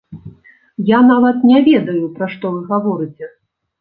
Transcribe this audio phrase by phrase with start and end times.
[0.87, 3.35] Я нават не ведаю, пра што вы гаворыце!